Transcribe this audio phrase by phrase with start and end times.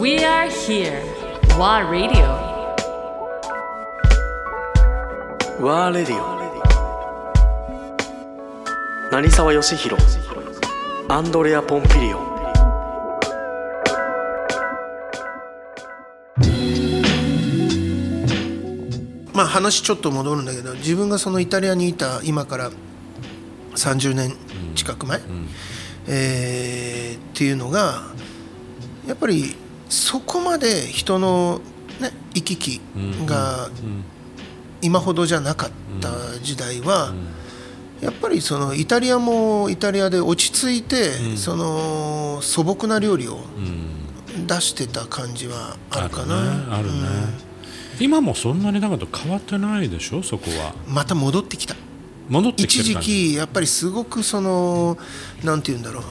[0.00, 1.02] We are here.
[1.58, 2.24] WA Radio.
[5.60, 6.40] ワーレディオ
[9.12, 10.02] 成沢義弘
[11.08, 12.30] アンドレア・ポンピリオン。
[19.34, 22.70] まあ話ちょっと戻るんだけど自分がそのイタリアにいた今から
[23.74, 24.34] 30年
[24.74, 25.20] 近く前、
[26.08, 28.04] えーっていうのが
[29.06, 29.56] やっぱり
[29.90, 31.60] そこまで人の、
[32.00, 32.80] ね、行き来
[33.26, 33.68] が
[34.80, 36.10] 今ほどじゃなかった
[36.42, 37.12] 時代は、
[38.00, 43.40] やっぱりそのイタリアもイタリアで落ち着いて、その素朴な料理を
[44.46, 46.38] 出してた感じはあるかな。
[46.38, 47.00] あるねあるね。
[47.98, 50.22] 今もそんなになんか変わってないでしょ？
[50.22, 50.74] そこは。
[50.88, 51.74] また戻ってきた。
[52.30, 54.96] 戻って一時期やっぱりすごくその
[55.42, 56.04] なんて言うんだろう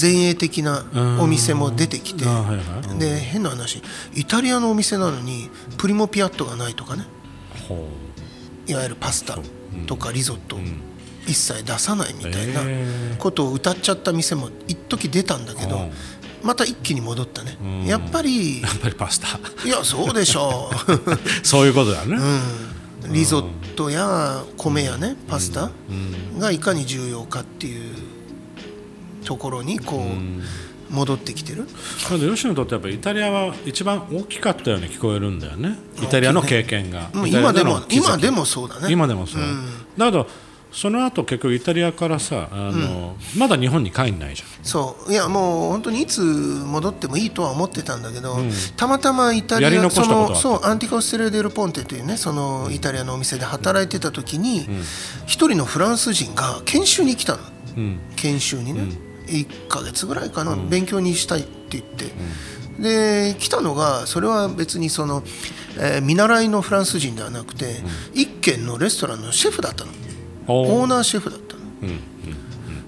[0.00, 0.84] 前衛的な
[1.20, 2.98] お店も出てきてあはいはい。
[2.98, 3.82] で変な話
[4.14, 7.04] イタリアのお店なのにプリモピアットがないとかね。
[7.68, 7.88] ほ
[8.66, 9.38] いわゆるパスタ
[9.86, 10.58] とかリゾット
[11.26, 12.60] 一切出さないみたいな
[13.18, 15.92] ことを歌っちゃった店も一時出たんだけどうん。
[16.42, 17.56] また一気に戻ったね。
[17.86, 19.28] やっぱりうやっぱりパスタ。
[19.66, 21.18] いやそうでしょう。
[21.44, 22.16] そういうことだね、
[23.04, 25.70] うん、リゾットや米やねパスタ
[26.38, 28.15] がいかに重要かっていう
[29.26, 30.02] ところにこ
[30.90, 31.66] う戻ってきてる。
[32.10, 35.76] なので吉野にとってやっぱりイタリアは一番大きかったように聞こえるんだよね。
[36.02, 38.88] イタリアの経験が、もうイタリア今でも今でもそうだね。
[38.90, 39.42] 今でもそう、
[39.98, 40.26] だけど
[40.72, 45.12] その後結局イタリアからさあの、まだ日本に帰んないじゃそう。
[45.12, 48.36] いやもう本当にいつ戻ってもいいとは思ってたんだけど、
[48.76, 54.68] たまたまイタリアそのそうアンティカ・オステレ・デル・ポンテというねそのイタリアのお店で働いてた時に
[55.26, 57.38] 一、人のフランス人が研修に来たの、
[58.16, 58.86] 研修にね、
[59.26, 62.12] 1ヶ月ぐらいかな、勉強にしたいって言って、
[62.78, 65.22] で来たのがそれは別にその、
[65.78, 67.76] えー見習いのフランス人ではなくて、
[68.14, 69.90] 一軒のレストランのシェフだったの。
[70.48, 71.60] オーナーシェフだったの。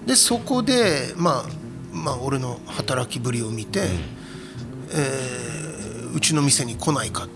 [0.07, 1.51] でそこで、まあ、
[1.93, 3.81] まあ俺の働きぶりを見て、
[4.93, 5.79] えー
[6.15, 7.29] うちの店に来ないか。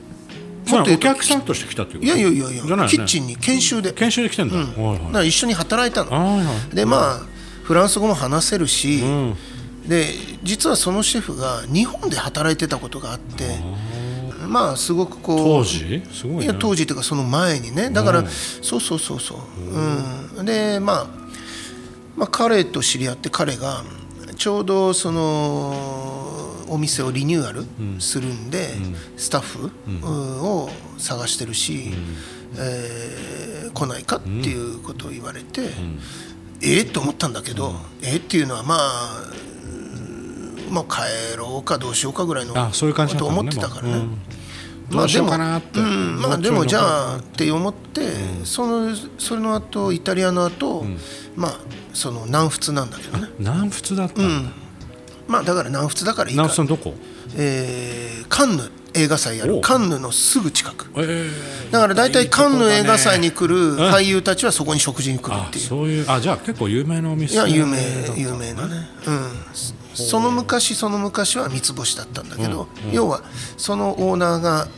[0.68, 2.06] もっとお客さんとして来たっていうこと？
[2.06, 2.88] いやいやいやいやね。
[2.88, 3.92] キッチンに研修で。
[3.92, 4.62] 研修で来てんだ、うん。
[4.62, 4.98] はいはい。
[4.98, 6.10] だから一緒に働いたの。
[6.10, 6.74] はいはい。
[6.74, 7.20] でまあ
[7.62, 9.36] フランス語も話せるし、ん。
[9.86, 10.06] で
[10.44, 13.58] 実はそのシェフが日本で働いてたことがあって
[14.46, 16.02] まあすごくこう当時？
[16.12, 17.90] すごいや当時というかその前にね。
[17.90, 21.06] だから、そうそうそうそう、うん、でまあ、
[22.16, 23.82] まあ彼と知り合って彼が
[24.36, 27.64] ちょうどそのお店をリニューアル
[28.00, 28.68] するんで、
[29.16, 30.02] スタッフうん。
[30.04, 31.92] を探してるし、
[32.56, 35.62] えー来ないかっていうことを言われて、
[36.62, 39.32] ええと思ったんだけど、ええっていうのはまあ
[39.64, 39.68] う
[40.70, 42.60] んまあ帰ろうかどうしようかぐらいのこ
[43.16, 43.94] とを思ってたからね。
[43.94, 44.02] もう。
[44.02, 44.18] うん
[44.90, 48.10] どうんまあでもじゃあって思って、
[48.44, 50.84] そのそれの後イタリアの後、
[51.34, 51.58] まあ
[51.94, 53.28] その南仏なんだけどね。
[53.38, 54.50] 南仏だったんだ、
[55.26, 56.42] まあだから南仏だからいいか。
[56.42, 56.94] 南仏のどこ？
[57.36, 60.90] えーカンヌ映画祭やるおカンヌのすぐ近く。
[60.96, 61.30] え。
[61.70, 63.78] だから大体カンヌ映画祭に来るん。
[63.78, 65.64] 俳優たちはそこに食事に来るあっていう。
[65.64, 67.34] そういうあじゃあ結構有名なお店。
[67.34, 67.78] いや有名
[68.16, 68.66] 有名な。
[68.66, 69.30] ね、うん、
[69.94, 73.22] その昔その昔は三つ星だったんだけど、要は
[73.56, 74.68] そのオーナーが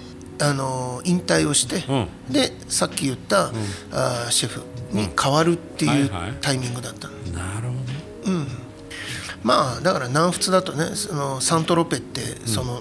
[0.41, 3.49] あの引退をして、うでさっき言った、
[3.93, 6.11] あーシェフに変わるっていう
[6.41, 7.85] タイミングだったの、なるほど
[9.45, 12.81] まあだから南仏だとねそのサントロペってその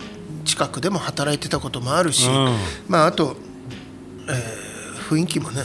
[0.53, 2.55] 近くでも働いてたこともあるし、うん。
[2.87, 3.35] まああと、
[4.29, 4.63] えー
[5.03, 5.61] 雰囲気もね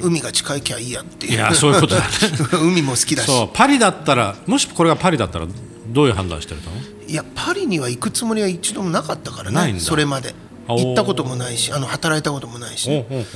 [0.00, 1.32] 海が近いきゃいいやっていう。
[1.32, 2.06] いやそういうことだね。
[2.60, 3.26] 海も好きだし。
[3.26, 5.46] そうパリだったらもしこれがパリだったら
[5.88, 6.70] どういう判断してるの？
[7.08, 9.82] いやパリには行くつもりは一度もなかったからねないんだ。
[9.82, 10.34] それまで。
[10.68, 13.26] 行ったこともないしあの働いたこともないしおうおうおう。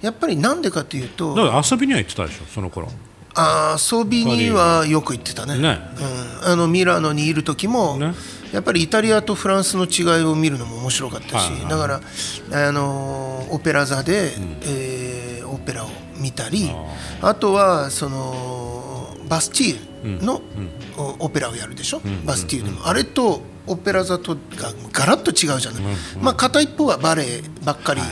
[0.00, 2.88] やっぱりなんでかというとだから遊びには行ってたでしょその頃。
[3.34, 5.58] 遊びにはよく行ってたね。
[5.58, 5.78] ね。
[6.44, 8.14] うん、あのミラノにいる時も、ね
[8.52, 11.70] やっぱりイタリアとフランスの違いを見るのも面白かったし、はいはい。
[11.70, 12.00] だから、
[12.68, 14.32] あのーオペラ座で、
[14.62, 16.70] えーオペラを見たり
[17.20, 20.40] あとはそのバスティーユの、
[20.96, 24.38] おオペラをやるでしょ、バスティーユでも、あれとオペラ座とが
[24.92, 25.82] ガラッと違うじゃない、
[26.20, 28.06] まあ片一方はバレエばっかり、ね。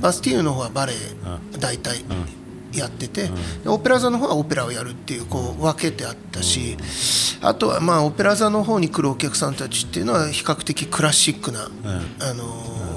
[0.00, 0.96] バスティーユの方はバレエ
[1.58, 2.04] 大体
[2.72, 3.28] やってて、
[3.62, 6.76] でオペラ座の方はオペラをやるっていうこう分けてあったし、
[7.40, 11.70] あとはまあオペラ座の方に来るお客さんたちっていうのは比較的クラシックな、
[12.20, 12.92] あのー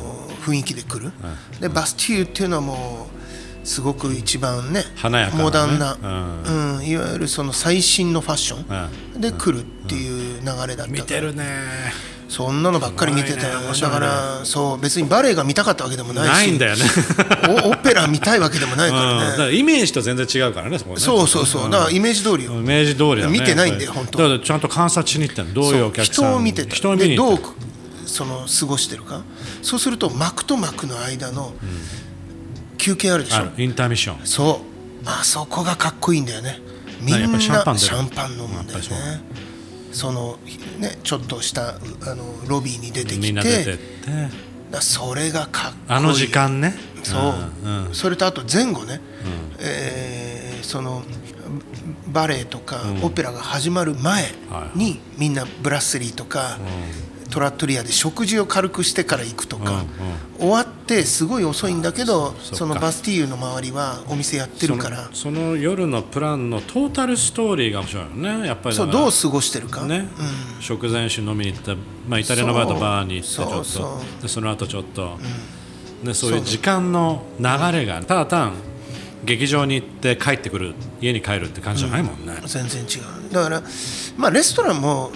[0.45, 1.12] 雰囲気で来る、
[1.60, 3.07] でバスティーユっていうのはも
[3.63, 4.83] うすごく一番ね
[5.33, 5.98] モダンな、う
[6.78, 11.44] うんいわゆるその最新のファッションで来るっていう流れだった見てるね
[12.35, 13.81] そんなのばっかり見てたよ、すごいね。
[13.81, 16.83] だからそう別にバレエが見たかったわけでもないしないんだよね。
[17.63, 21.71] おオペラ見たいわけでもないかららね、イメージと全然違うからねそこねそうそうそう。
[21.71, 26.75] だからイメージ通りよ、イメージ通りだね見てないんだよ本当だからちゃんと観察しに行ったのどういうお客さん人を見てた。
[26.75, 27.39] 人を見にでどう
[28.05, 29.21] その過ごしてるか。
[29.61, 31.53] そうすると幕と幕の間の
[32.77, 33.51] 休憩あるでしょ、ある。
[33.57, 34.25] インターミッション。
[34.25, 34.61] そ
[35.05, 35.07] う。
[35.09, 36.59] あそこがかっこいいんだよね。
[37.01, 39.21] みんなシャンパン飲むんだよね
[39.95, 40.38] その
[40.77, 43.80] ねちょっとしたあのロビーに出てきて
[44.69, 45.83] だそれがかっこいい。
[45.88, 46.74] あの時間ね。
[47.03, 47.33] そ
[47.63, 47.94] う、んん。
[47.94, 49.00] それとあと前後ね、
[49.59, 51.03] えーその
[52.12, 54.24] バレエとかオペラが始まる前
[54.74, 56.57] にみんなブラッセリーとか、
[57.35, 59.83] トラットリアで食事を軽くしてから行くとか、
[60.39, 65.09] 終わってすごい遅いんだけどそのバスティーユの周りはお店やってるから。
[65.13, 68.77] その夜のプランのトータルストーリーが面白いよねやっぱり。
[68.77, 70.07] だそうどう過ごしてるか、ね、
[70.61, 71.75] 食前酒飲みに行った、
[72.07, 73.63] まあ、イタリアのバーとバーに行ってちょっと。
[73.65, 73.83] そう。
[73.83, 75.17] そうでその後ちょっと、
[76.05, 77.45] でそういう時間の流
[77.77, 78.53] れがただ単
[79.25, 82.99] 劇場に行って帰ってくる家に帰るって感じじゃないもんね、全然違
[83.29, 83.33] う。
[83.33, 83.63] だから、
[84.17, 85.11] まあ、レストランも、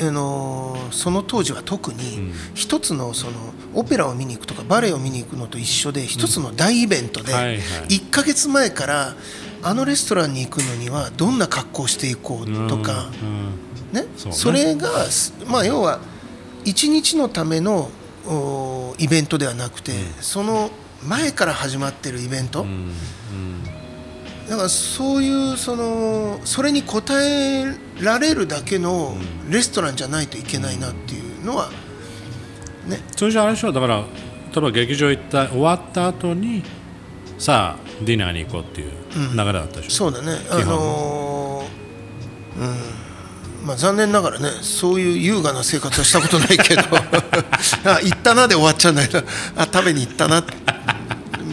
[0.00, 3.32] あのーその当時は特に一つのその
[3.74, 7.58] オペラを見に行くとかバレエを見に行くのと一緒で一つの大イベントではいはい。
[7.88, 9.14] 1ヶ月前から
[9.62, 13.64] あのレストランに行くのにはどんな格好をしていこうとか、うん
[13.94, 14.06] ね。
[14.30, 16.00] それが、すまあ、要は
[16.64, 17.90] 一日のための
[18.26, 20.70] おイベントではなくて、その
[21.02, 22.66] 前から始まってるイベント、
[24.48, 29.16] だからそういうそのそれに応えられるだけの
[29.48, 31.70] レストランじゃないといけないなっていうのは
[32.86, 33.00] ね。
[33.16, 33.72] それじゃあれでしょ？
[33.72, 34.04] だから例
[34.56, 36.62] えば劇場行った終わった後に
[37.38, 38.90] さあディナーに行こうっていう
[39.32, 40.32] 流れだったでしょ、そうだね。
[40.50, 43.66] あ本のーうん。
[43.66, 46.82] まあ残念ながらねそういう優雅な生活はしたことないけど。
[47.90, 49.26] あ行ったなで終わっちゃうんだけど。
[49.56, 50.44] あ食べに行ったな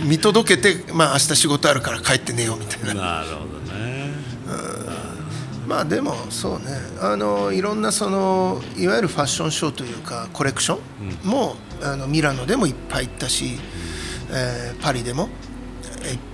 [0.03, 3.01] 見届けてまあ明日仕事あるから帰って寝ようみたいな。
[3.01, 4.11] なるほどね。
[5.67, 6.65] まあでもそうね。
[7.01, 10.79] あのいろんなそのいわゆるファッションショーというかコレクショ
[11.25, 13.57] ンも、あのミラノでもいっぱい行ったし、
[14.31, 15.29] えーパリでもいっ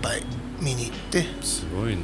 [0.02, 0.24] ぱい
[0.60, 1.26] 見に行って。
[1.42, 2.04] すごいね、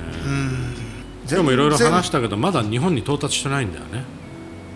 [1.26, 4.04] 全でもいろいろ然話したけどまだ日本に到達してないんだよね。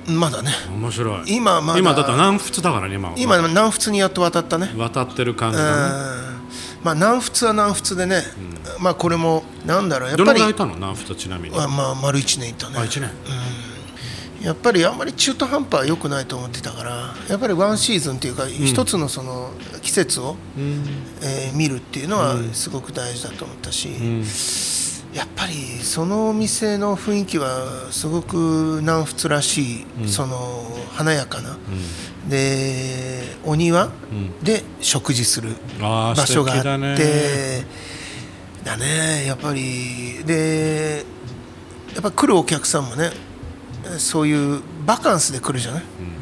[0.07, 0.51] まだね。
[0.71, 1.35] 面白い。
[1.35, 1.79] 今まだ。
[1.79, 4.71] 今だって南仏だからね今今南仏にやっと渡ったね。
[4.75, 5.63] 渡ってる感じうん。
[5.63, 6.26] だね
[6.83, 8.23] まあ南仏は南仏でね、
[8.79, 10.25] まあこれもなんだろうやっぱり。
[10.25, 10.75] どのぐらいいたの？
[10.75, 11.57] 南仏ちなみに。
[11.57, 12.75] あまあ丸1年いたね。
[12.77, 13.11] あ1年。
[14.41, 19.49] やっぱりあんまり中途半端は良くないと思ってたからやっぱりワンシーズンっていうか一つのその
[19.81, 20.35] 季節を、
[21.23, 23.89] えー見るっていうのはすごく大事だと思ったし、
[25.17, 31.57] やっぱりそのお店の雰囲気はすごく南仏らしい、その華やかな、
[32.29, 33.89] でお庭
[34.43, 36.61] で食事する場所があっ
[36.95, 37.65] て素
[38.61, 39.25] 敵だね。
[39.25, 40.23] やっぱり。
[40.23, 41.03] で
[41.95, 43.09] やっぱ来るお客さんもね
[43.97, 46.17] そういうバカンスで来るじゃない、うん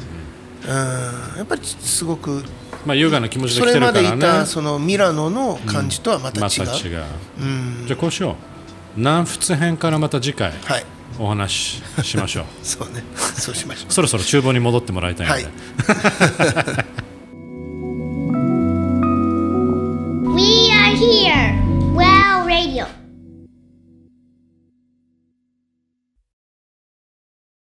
[1.37, 2.45] やっぱりすごく
[2.85, 7.03] まあ優雅な気持ちでそ来てれまでいるからねたそのミラノの感じとはまた違う、また違う。
[7.39, 7.83] うん。
[7.87, 8.54] じゃあこうしよう
[8.95, 10.85] 南仏編からまた次回はい。
[11.17, 12.45] お話ししましょう。
[12.63, 13.03] そうね。
[13.15, 13.91] そうしましょう。
[13.93, 16.85] そろそろ厨房に戻ってもらいたいので、はい